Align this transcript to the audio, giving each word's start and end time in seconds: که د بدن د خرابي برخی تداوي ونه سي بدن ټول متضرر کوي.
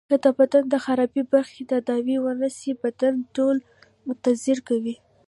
که 0.09 0.15
د 0.23 0.25
بدن 0.39 0.63
د 0.69 0.75
خرابي 0.85 1.21
برخی 1.33 1.63
تداوي 1.71 2.17
ونه 2.21 2.49
سي 2.57 2.71
بدن 2.83 3.13
ټول 3.35 3.55
متضرر 4.07 4.59
کوي. 4.69 4.95